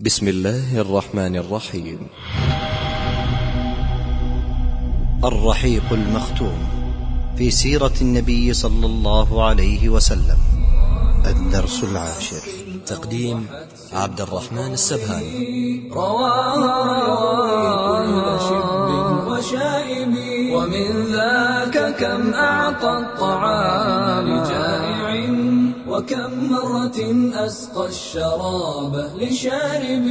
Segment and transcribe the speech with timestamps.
[0.00, 2.08] بسم الله الرحمن الرحيم.
[5.24, 6.58] الرحيق المختوم.
[7.38, 10.38] في سيرة النبي صلى الله عليه وسلم.
[11.26, 12.42] الدرس العاشر.
[12.86, 13.46] تقديم
[13.92, 15.90] عبد الرحمن السبهاني.
[15.94, 16.64] رواه
[18.38, 18.88] شب
[19.30, 20.14] وشائب
[20.54, 24.53] ومن ذاك كم أعطى الطعام.
[25.94, 26.98] وكم مرة
[27.46, 30.06] أسقى الشراب لشارب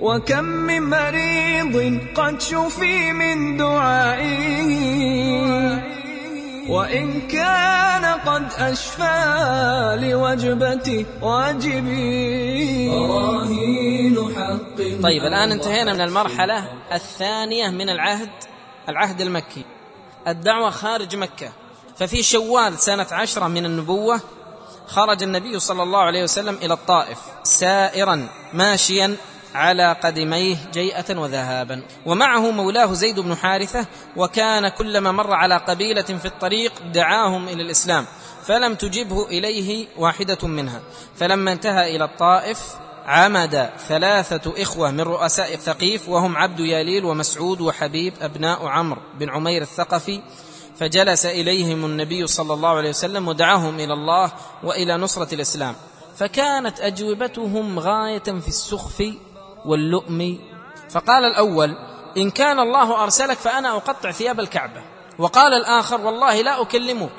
[0.00, 4.66] وكم من مريض قد شفي من دعائه؟
[6.68, 17.88] وإن كان قد أشفى لوجبة واجبي؟ براهين حق طيب الآن انتهينا من المرحلة الثانية من
[17.88, 18.30] العهد
[18.88, 19.64] العهد المكي.
[20.28, 21.52] الدعوة خارج مكة.
[21.96, 24.20] ففي شوال سنة عشرة من النبوة
[24.86, 29.16] خرج النبي صلى الله عليه وسلم إلى الطائف سائرا ماشيا
[29.54, 31.82] على قدميه جيئة وذهابا.
[32.06, 38.06] ومعه مولاه زيد بن حارثة وكان كلما مر على قبيلة في الطريق دعاهم إلى الإسلام
[38.44, 40.80] فلم تجبه إليه واحدة منها.
[41.16, 42.60] فلما انتهى إلى الطائف
[43.06, 49.62] عمد ثلاثة إخوة من رؤساء ثقيف وهم عبد ياليل ومسعود وحبيب أبناء عمرو بن عمير
[49.62, 50.20] الثقفي
[50.78, 54.32] فجلس إليهم النبي صلى الله عليه وسلم ودعاهم إلى الله
[54.62, 55.74] وإلى نصرة الإسلام.
[56.16, 59.04] فكانت أجوبتهم غاية في السخف
[59.64, 60.38] واللؤم.
[60.90, 61.76] فقال الأول
[62.16, 64.82] إن كان الله أرسلك فأنا أقطع ثياب الكعبة.
[65.18, 67.12] وقال الآخر والله لا أكلمك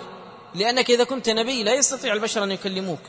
[0.56, 3.00] لأنك إذا كنت نبي لا يستطيع البشر أن يكلموك.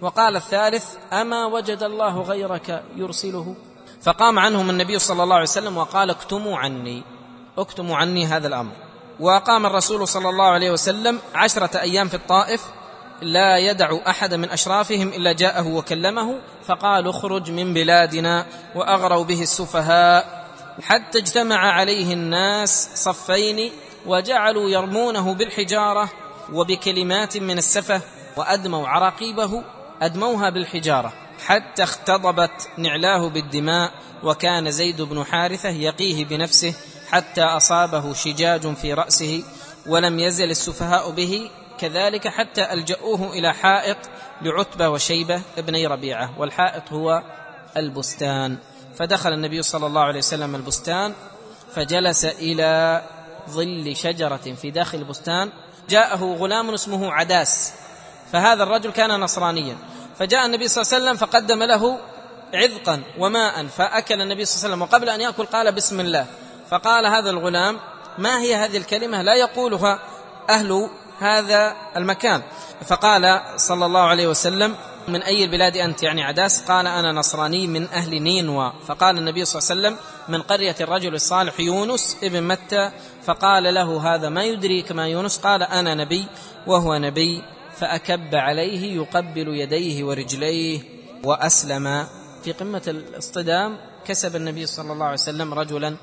[0.00, 3.56] وقال الثالث أما وجد الله غيرك يرسله؟
[4.02, 7.02] فقام عنهم النبي صلى الله عليه وسلم وقال اكتموا عني.
[7.58, 8.85] اكتموا عني هذا الأمر.
[9.20, 12.62] وأقام الرسول صلى الله عليه وسلم عشرة أيام في الطائف
[13.22, 20.46] لا يدع أحد من أشرافهم إلا جاءه وكلمه فقال اخرج من بلادنا وأغروا به السفهاء.
[20.82, 23.72] حتى اجتمع عليه الناس صفين
[24.06, 26.10] وجعلوا يرمونه بالحجارة
[26.52, 28.00] وبكلمات من السفه
[28.36, 29.62] وأدموا عراقيبه
[30.02, 31.12] أدموها بالحجارة.
[31.46, 33.90] حتى اختضبت نعلاه بالدماء
[34.22, 36.74] وكان زيد بن حارثة يقيه بنفسه
[37.10, 39.44] حتى أصابه شجاج في رأسه
[39.86, 43.96] ولم يزل السفهاء به كذلك حتى ألجأوه إلى حائط
[44.42, 47.22] لعتبة وشيبة ابني ربيعة والحائط هو
[47.76, 48.56] البستان.
[48.98, 51.12] فدخل النبي صلى الله عليه وسلم البستان
[51.74, 53.02] فجلس إلى
[53.50, 55.50] ظل شجرة في داخل البستان
[55.88, 57.72] جاءه غلام اسمه عداس
[58.32, 59.76] فهذا الرجل كان نصرانيا.
[60.18, 61.98] فجاء النبي صلى الله عليه وسلم فقدم له
[62.54, 66.26] عذقا وماء فأكل النبي صلى الله عليه وسلم وقبل أن يأكل قال بسم الله.
[66.70, 67.78] فقال هذا الغلام
[68.18, 69.98] ما هي هذه الكلمة؟ لا يقولها
[70.50, 70.88] أهل
[71.18, 72.42] هذا المكان.
[72.86, 74.74] فقال صلى الله عليه وسلم
[75.08, 78.72] من أي البلاد أنت يعني عداس؟ قال أنا نصراني من أهل نينوى.
[78.86, 82.90] فقال النبي صلى الله عليه وسلم من قرية الرجل الصالح يونس ابن متى؟
[83.24, 85.38] فقال له هذا ما يدريك ما يونس.
[85.38, 86.26] قال أنا نبي
[86.66, 87.42] وهو نبي
[87.76, 90.80] فأكب عليه يقبل يديه ورجليه
[91.24, 92.06] وأسلم.
[92.44, 93.76] في قمة الاصطدام
[94.06, 95.96] كسب النبي صلى الله عليه وسلم رجلا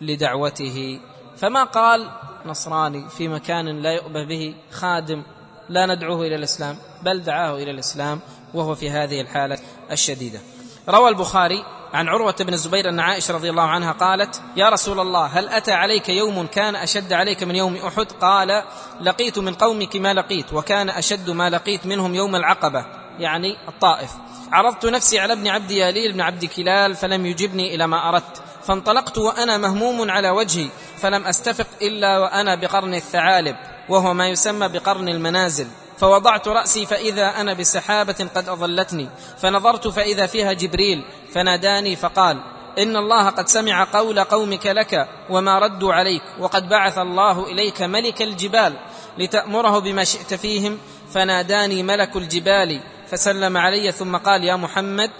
[0.00, 1.00] لدعوته.
[1.36, 2.10] فما قال
[2.46, 5.22] نصراني في مكان لا يؤبه به خادم
[5.68, 8.20] لا ندعوه إلى الإسلام بل دعاه إلى الإسلام
[8.54, 9.58] وهو في هذه الحالة
[9.90, 10.40] الشديدة.
[10.88, 15.26] روى البخاري عن عروة بن الزبير أن عائشة رضي الله عنها قالت يا رسول الله
[15.26, 18.64] هل أتى عليك يوم كان أشد عليك من يوم احد قال
[19.00, 22.86] لقيت من قومك ما لقيت وكان أشد ما لقيت منهم يوم العقبة
[23.18, 24.10] يعني الطائف.
[24.52, 28.42] عرضت نفسي على ابن عبد ياليل بن عبد كلال فلم يجبني إلى ما أردت.
[28.68, 30.68] فانطلقت وأنا مهموم على وجهي
[30.98, 33.56] فلم أستفق إلا وأنا بقرن الثعالب
[33.88, 35.66] وهو ما يسمى بقرن المنازل.
[35.98, 39.08] فوضعت رأسي فإذا أنا بسحابة قد أظلتني
[39.38, 42.40] فنظرت فإذا فيها جبريل فناداني فقال
[42.78, 48.22] إن الله قد سمع قول قومك لك وما ردوا عليك وقد بعث الله إليك ملك
[48.22, 48.72] الجبال
[49.18, 50.78] لتأمره بما شئت فيهم.
[51.14, 52.80] فناداني ملك الجبال
[53.10, 55.10] فسلم علي ثم قال يا محمد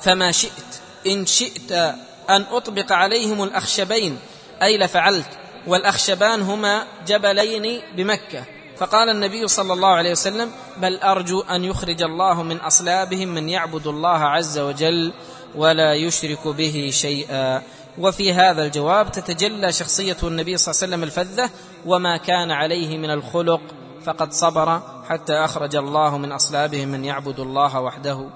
[0.00, 1.94] فما شئت إن شئت
[2.30, 4.18] أن أطبق عليهم الأخشبين
[4.62, 5.28] أي لفعلت
[5.66, 8.44] والأخشبان هما جبلين بمكة.
[8.76, 13.86] فقال النبي صلى الله عليه وسلم بل أرجو أن يخرج الله من أصلابهم من يعبد
[13.86, 15.12] الله عز وجل
[15.54, 17.62] ولا يشرك به شيئا.
[17.98, 21.50] وفي هذا الجواب تتجلى شخصية النبي صلى الله عليه وسلم الفذة
[21.86, 23.60] وما كان عليه من الخلق
[24.04, 28.26] فقد صبر حتى أخرج الله من أصلابهم من يعبد الله وحده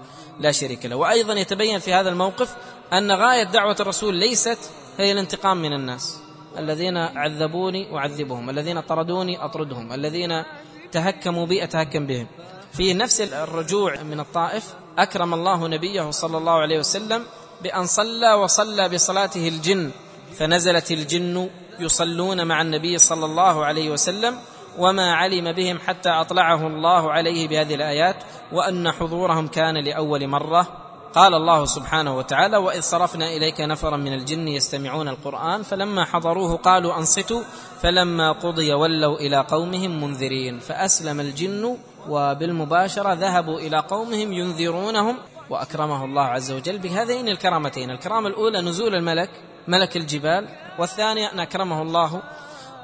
[0.40, 0.96] لا شريك له.
[0.96, 2.56] وأيضا يتبين في هذا الموقف
[2.92, 4.58] أن غاية دعوة الرسول ليست
[4.98, 6.20] هي الانتقام من الناس.
[6.58, 10.44] الذين عذبوني أعذبهم الذين طردوني أطردهم الذين
[10.92, 12.26] تهكموا بي أتهكم بهم.
[12.72, 17.24] في نفس الرجوع من الطائف أكرم الله نبيه صلى الله عليه وسلم
[17.62, 19.90] بأن صلى وصلى بصلاته الجن
[20.38, 24.38] فنزلت الجن يصلون مع النبي صلى الله عليه وسلم
[24.78, 28.16] وما علم بهم حتى أطلعه الله عليه بهذه الآيات
[28.52, 30.87] وأن حضورهم كان لأول مرة.
[31.14, 36.98] قال الله سبحانه وتعالى وإذ صرفنا إليك نفرا من الجن يستمعون القرآن فلما حضروه قالوا
[36.98, 37.42] أنصتوا
[37.82, 41.76] فلما قضي ولوا إلى قومهم منذرين فأسلم الجن
[42.08, 45.16] وبالمباشرة ذهبوا إلى قومهم ينذرونهم
[45.50, 49.30] وأكرمه الله عز وجل بهذين الكرامتين الكرامة الأولى نزول الملك
[49.68, 52.22] ملك الجبال والثانية أن أكرمه الله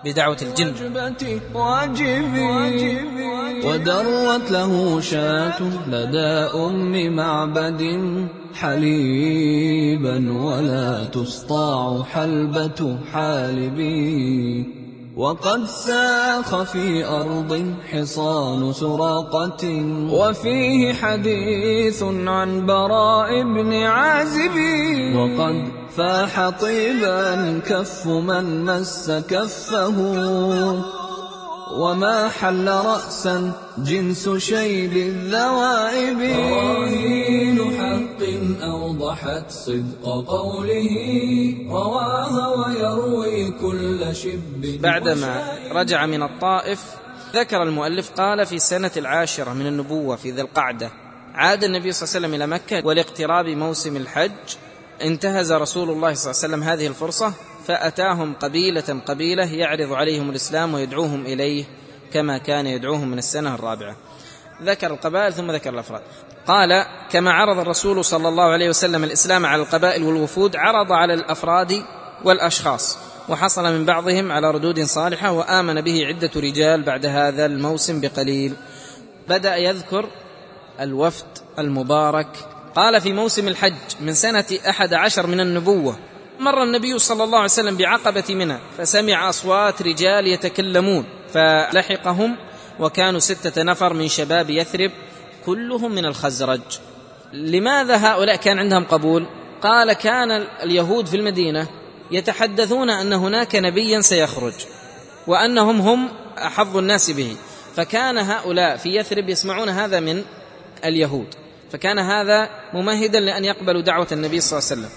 [0.05, 0.73] بدعوة الجن.
[3.65, 7.83] ودرت له شاة لدى أم معبد
[8.55, 14.67] حليبا ولا تسطاع حلبة حالبي.
[15.17, 19.65] وقد ساخ في أرض حصان سراقة.
[20.11, 24.57] وفيه حديث عن براء بن عازب.
[25.17, 29.99] وقد فاح طيبا كف من مس كفه
[31.73, 36.19] وما حل رأسا جنس شيب الذوائب.
[36.19, 38.23] براهين حق
[38.63, 40.89] أوضحت صدق قوله
[41.71, 45.43] رواها ويروي كل شب بعدما
[45.73, 46.85] رجع من الطائف
[47.35, 50.91] ذكر المؤلف قال في السنة العاشرة من النبوة في ذي القعدة
[51.35, 54.31] عاد النبي صلى الله عليه وسلم إلى مكة ولاقتراب موسم الحج
[55.03, 57.33] انتهز رسول الله صلى الله عليه وسلم هذه الفرصة
[57.67, 61.65] فأتاهم قبيلة قبيلة يعرض عليهم الإسلام ويدعوهم إليه
[62.13, 63.97] كما كان يدعوهم من السنة الرابعة.
[64.63, 66.03] ذكر القبائل ثم ذكر الأفراد.
[66.47, 71.83] قال كما عرض الرسول صلى الله عليه وسلم الإسلام على القبائل والوفود عرض على الأفراد
[72.25, 72.99] والأشخاص
[73.29, 78.55] وحصل من بعضهم على ردود صالحة وآمن به عدة رجال بعد هذا الموسم بقليل.
[79.29, 80.09] بدأ يذكر
[80.81, 81.27] الوفد
[81.59, 85.99] المبارك قال في موسم الحج من سنة أحد عشر من النبوة
[86.41, 92.37] مر النبي صلى الله عليه وسلم بعقبة منى فسمع أصوات رجال يتكلمون فلحقهم
[92.81, 94.91] وكانوا ستة نفر من شباب يثرب
[95.47, 96.61] كلهم من الخزرج.
[97.33, 99.27] لماذا هؤلاء كان عندهم قبول؟
[99.63, 100.31] قال كان
[100.63, 101.69] اليهود في المدينة
[102.11, 104.55] يتحدثون أن هناك نبيا سيخرج
[105.27, 107.37] وأنهم هم أحظ الناس به
[107.77, 110.25] فكان هؤلاء في يثرب يسمعون هذا من
[110.85, 111.44] اليهود.
[111.73, 114.91] فكان هذا ممهدا لأن يقبلوا دعوة النبي صلى الله عليه وسلم.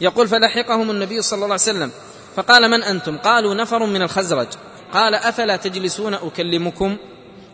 [0.00, 1.90] يقول فلحقهم النبي صلى الله عليه وسلم.
[2.36, 4.48] فقال من أنتم؟ قالوا نفر من الخزرج.
[4.92, 6.96] قال أفلا تجلسون أكلمكم؟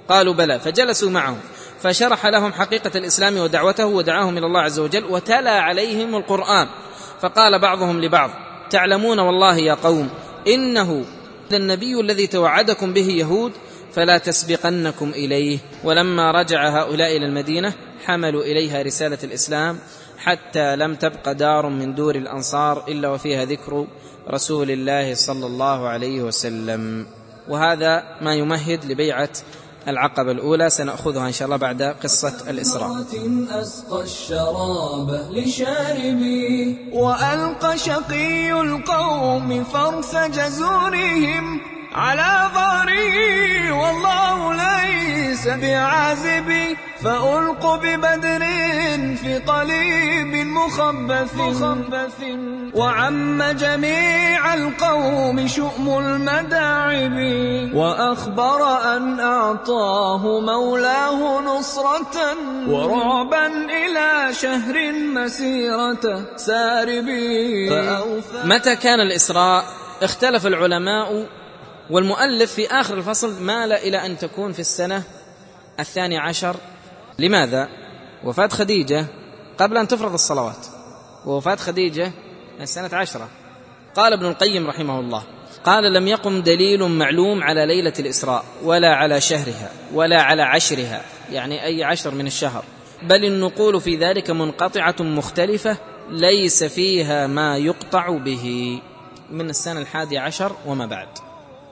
[0.09, 0.61] قالوا بلى.
[0.61, 1.37] فجلسوا معه
[1.83, 6.69] فشرح لهم حقيقة الإسلام ودعوته ودعاهم إلى الله عز وجل وتلا عليهم القرآن.
[7.21, 8.31] فقال بعضهم لبعض
[8.71, 10.11] تعلمون والله يا قوم
[10.47, 11.05] إنه
[11.53, 13.53] النبي الذي توعدكم به يهود
[13.97, 15.59] فلا تسبقنكم إليه.
[15.85, 17.73] ولما رجع هؤلاء إلى المدينة
[18.05, 19.79] حملوا إليها رسالة الإسلام
[20.19, 23.87] حتى لم تبق دار من دور الأنصار إلا وفيها ذكر
[24.31, 27.07] رسول الله صلى الله عليه وسلم.
[27.49, 29.31] وهذا ما يمهد لبيعة
[29.89, 33.05] العقبة الأولى سنأخذها إن شاء الله بعد قصة الإسراء.
[33.51, 41.76] أسقى الشراب لشاربي وألقى شقي القوم فرث جزورهم.
[41.97, 48.45] على ظهري والله ليس بعازبي فألق ببدر
[49.17, 52.23] في قليب مخبث, مخبث.
[52.75, 57.17] وعم جميع القوم شؤم المداعب.
[57.75, 58.61] وأخبر
[58.97, 62.37] أن أعطاه مولاه نصرة.
[62.69, 67.71] ورعبا إلى شهر مسيرة ساربي.
[68.45, 69.65] متى كان الإسراء؟
[70.03, 71.27] اختلف العلماء.
[71.91, 75.03] والمؤلف في آخر الفصل مال إلى أن تكون في السنة
[75.81, 76.57] الثاني عشر.
[77.19, 77.69] لماذا؟
[78.25, 79.07] وفاة خديجة
[79.59, 80.67] قبل أن تفرض الصلوات.
[81.27, 82.13] ووفاة خديجة
[82.61, 83.29] السنة عشرة.
[83.95, 85.23] قال ابن القيم رحمه الله
[85.65, 91.03] قال لم يقم دليل معلوم على ليلة الإسراء ولا على شهرها ولا على عشرها
[91.33, 92.65] يعني أي عشر من الشهر.
[93.03, 95.77] بل النقول في ذلك منقطعة مختلفة
[96.11, 98.79] ليس فيها ما يقطع به.
[99.31, 101.09] من السنة الحادية عشر وما بعد.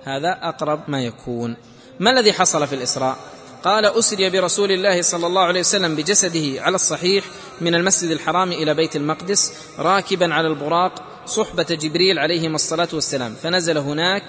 [0.05, 1.57] هذا أقرب ما يكون.
[2.01, 3.17] ما الذي حصل في الإسراء؟
[3.65, 7.25] قال أسري برسول الله صلى الله عليه وسلم بجسده على الصحيح
[7.61, 10.93] من المسجد الحرام إلى بيت المقدس راكبا على البراق
[11.27, 13.35] صحبة جبريل عليهما الصلاة والسلام.
[13.43, 14.25] فنزل هناك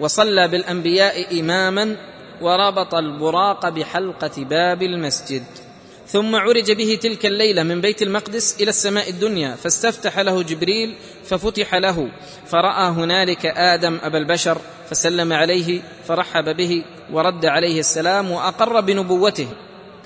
[0.00, 1.96] وصلى بالأنبياء اماما
[2.40, 5.44] وربط البراق بحلقة باب المسجد.
[6.06, 11.74] ثم عرج به تلك الليلة من بيت المقدس إلى السماء الدنيا فاستفتح له جبريل ففتح
[11.74, 12.08] له
[12.46, 14.58] فرأى هنالك آدم أبا البشر
[14.90, 19.48] فسلم عليه فرحب به ورد عليه السلام وأقر بنبوته.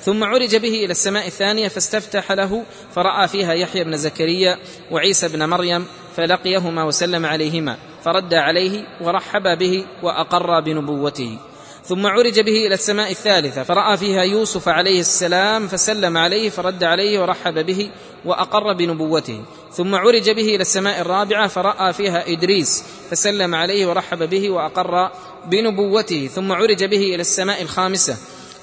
[0.00, 4.58] ثم عرج به إلى السماء الثانية فاستفتح له فرأى فيها يحيى بن زكريا
[4.90, 5.86] وعيسى بن مريم
[6.16, 7.76] فلقيهما وسلم عليهما.
[8.04, 11.38] فرد عليه ورحب به وأقر بنبوته.
[11.84, 17.20] ثم عرج به إلى السماء الثالثة فرأى فيها يوسف عليه السلام فسلم عليه فرد عليه
[17.20, 17.90] ورحب به
[18.24, 19.42] وأقر بنبوته.
[19.75, 25.11] ثم عرج به إلى السماء الرابعة فرأى فيها إدريس فسلم عليه ورحب به وأقر
[25.47, 28.17] بنبوته ثم عرج به إلى السماء الخامسة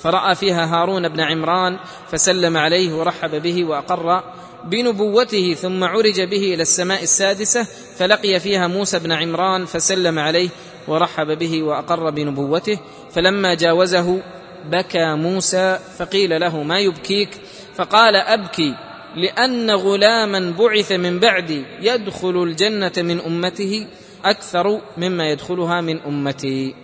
[0.04, 1.80] فرأى فيها هارون بن عمران
[2.12, 4.24] فسلم عليه ورحب به وأقر
[4.64, 10.50] بنبوته ثم عرج به إلى السماء السادسة فلقي فيها موسى بن عمران فسلم عليه
[10.88, 12.80] ورحب به وأقر بنبوته
[13.12, 14.22] فلما جاوزه
[14.66, 17.30] بكى موسى فقيل له ما يبكيك؟
[17.76, 18.76] فقال أبكي.
[19.16, 23.88] لأن غلاما بعث من بعدي يدخل الجنة من أمته
[24.26, 26.76] أكثر مما يدخلها من أمتي.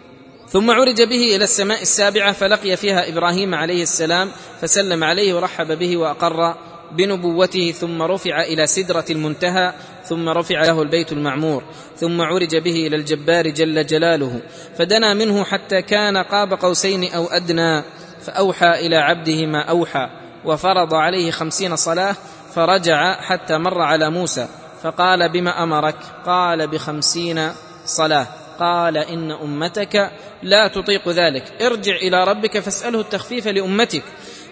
[0.49, 5.97] ثم عرج به إلى السماء السابعة فلقي فيها إبراهيم عليه السلام فسلم عليه ورحب به
[5.97, 6.55] وأقر
[6.91, 9.73] بنبوته ثم رفع إلى سدرة المنتهى
[10.05, 11.63] ثم رفع له البيت المعمور
[11.97, 14.41] ثم عرج به إلى الجبار جل جلاله
[14.77, 17.83] فدنا منه حتى كان قاب قوسين أو أدنى
[18.21, 20.09] فأوحى إلى عبده ما أوحى.
[20.45, 22.15] وفرض عليه خمسين صلاة
[22.55, 24.47] فرجع حتى مر على موسى
[24.83, 27.51] فقال بما أمرك؟ قال بخمسين
[27.85, 28.27] صلاة.
[28.59, 30.11] قال إن أمتك
[30.43, 34.03] لا تطيق ذلك ارجع إلى ربك فاسأله التخفيف لأمتك.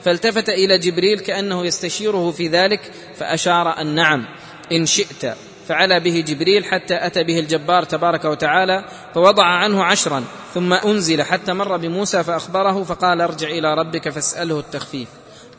[0.03, 4.25] فالتفت إلى جبريل كأنه يستشيره في ذلك فأشار أن نعم
[4.71, 5.35] إن شئت.
[5.67, 10.23] فعلى به جبريل حتى أتى به الجبار تبارك وتعالى فوضع عنه عشرا
[10.53, 15.07] ثم أنزل حتى مر بموسى فأخبره فقال ارجع إلى ربك فاسأله التخفيف.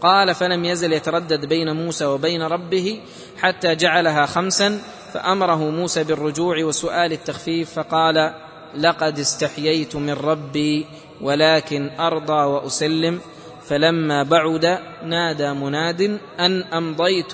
[0.00, 3.00] قال فلم يزل يتردد بين موسى وبين ربه
[3.38, 4.80] حتى جعلها خمسا
[5.12, 8.34] فأمره موسى بالرجوع وسؤال التخفيف فقال
[8.76, 10.86] لقد استحييت من ربي
[11.20, 13.20] ولكن أرضى وأسلم
[13.68, 17.32] فلما بعد نادى مناد أن أمضيت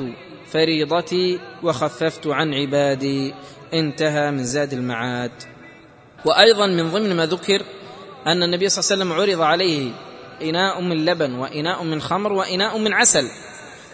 [0.52, 3.34] فريضتي وخففت عن عبادي
[3.74, 5.32] انتهى من زاد المعاد.
[6.24, 7.62] وأيضا من ضمن ما ذكر
[8.26, 9.90] أن النبي صلى الله عليه وسلم عرض عليه
[10.42, 13.28] إناء من لبن وإناء من خمر وإناء من عسل.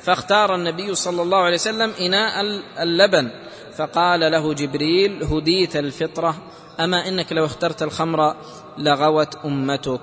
[0.03, 2.43] فاختار النبي صلى الله عليه وسلم إناء
[2.79, 3.31] اللبن.
[3.77, 6.37] فقال له جبريل هديت الفطرة
[6.81, 8.37] أما إنك لو اخترت الخمر
[8.79, 10.01] لغوت أمتك.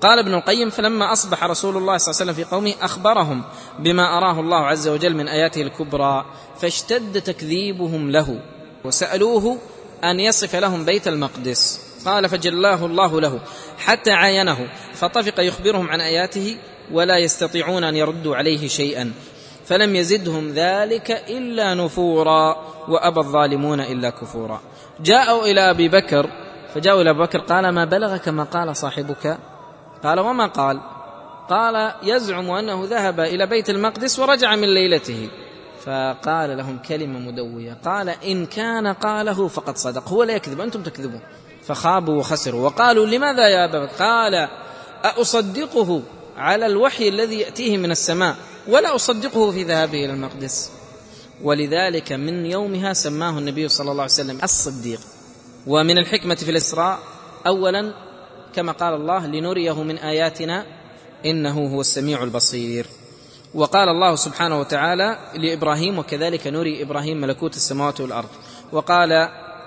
[0.00, 3.42] قال ابن القيم فلما أصبح رسول الله صلى الله عليه وسلم في قومه أخبرهم
[3.78, 6.24] بما أراه الله عز وجل من آياته الكبرى
[6.60, 8.40] فاشتد تكذيبهم له
[8.84, 9.58] وسألوه
[10.04, 11.87] أن يصف لهم بيت المقدس.
[12.04, 13.40] قال فجلاه الله له
[13.78, 16.56] حتى عاينه فطفق يخبرهم عن آياته
[16.92, 19.12] ولا يستطيعون أن يردوا عليه شيئا
[19.64, 22.56] فلم يزدهم ذلك إلا نفورا
[22.88, 24.60] وأبى الظالمون إلا كفورا.
[25.00, 26.30] جاءوا إلى أبي بكر
[26.74, 29.38] فجاءوا إلى أبي بكر قال ما بلغك ما قال صاحبك؟
[30.02, 30.80] قال وما قال؟
[31.48, 35.28] قال يزعم أنه ذهب إلى بيت المقدس ورجع من ليلته.
[35.84, 41.20] فقال لهم كلمة مدوية قال إن كان قاله فقد صدق هو لا يكذب أنتم تكذبون.
[41.68, 42.60] فخابوا وخسروا.
[42.60, 44.48] وقالوا لماذا يا أبا بكر؟ قال
[45.04, 46.02] اصدقه
[46.36, 48.36] على الوحي الذي يأتيه من السماء
[48.68, 50.70] ولا أصدقه في ذهابه إلى المقدس.
[51.42, 55.00] ولذلك من يومها سماه النبي صلى الله عليه وسلم الصديق.
[55.66, 56.98] ومن الحكمة في الإسراء
[57.46, 57.92] اولا
[58.54, 60.66] كما قال الله لنريه من آياتنا
[61.24, 62.86] إنه هو السميع البصير.
[63.54, 68.28] وقال الله سبحانه وتعالى لإبراهيم وكذلك نري إبراهيم ملكوت السماوات والأرض.
[68.72, 69.12] وقال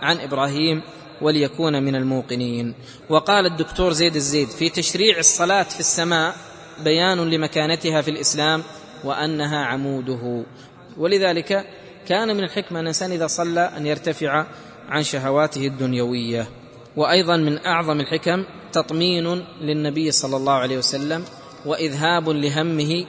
[0.02, 0.82] عن إبراهيم
[1.22, 2.74] وليكون من الموقنين.
[3.10, 6.36] وقال الدكتور زيد الزيد في تشريع الصلاة في السماء
[6.84, 8.64] بيان لمكانتها في الإسلام
[9.04, 10.44] وأنها عموده.
[10.98, 11.66] ولذلك
[12.08, 14.46] كان من الحكمة أن الإنسان إذا صلى أن يرتفع
[14.90, 16.48] عن شهواته الدنيوية.
[16.98, 21.26] وأيضا من أعظم الحكم تطمين للنبي صلى الله عليه وسلم
[21.66, 23.06] وإذهاب لهمه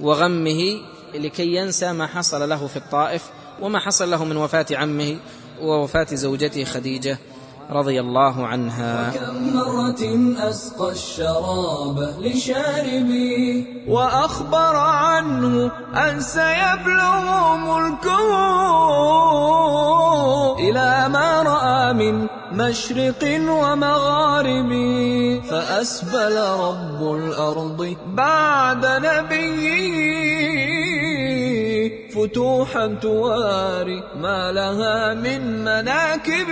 [0.00, 0.80] وغمه
[1.14, 3.22] لكي ينسى ما حصل له في الطائف
[3.60, 5.16] وما حصل له من وفاة عمه
[5.60, 7.18] ووفاة زوجته خديجة.
[7.72, 9.12] رضي الله عنها.
[9.14, 10.02] وكم مرة
[10.50, 18.30] أسقى الشراب لشاربي وأخبر عنه أن سيبلغ ملكه
[20.58, 24.70] إلى ما رأى من مشرق ومغارب.
[25.50, 30.29] فأسبل رب الأرض بعد نبيه
[32.14, 36.48] فتوحا تواري ما لها من مناكب.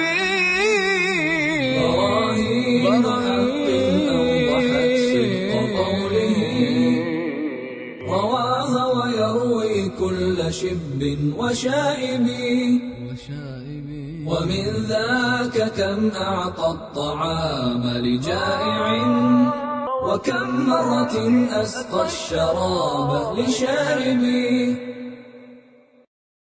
[1.82, 3.68] براهين حق
[4.18, 6.36] أوضحت صدق قوله.
[8.08, 11.00] رواها ويروي كل شب
[11.38, 12.26] وشائب.
[14.26, 18.84] ومن ذاك كم أعطى الطعام لجائع.
[20.06, 21.14] وكم مرة
[21.62, 24.87] أسقى الشراب لشاربيه